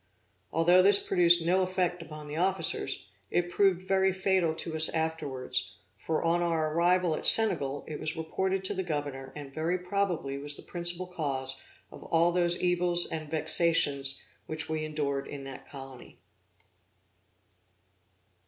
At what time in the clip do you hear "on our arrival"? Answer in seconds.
6.23-7.13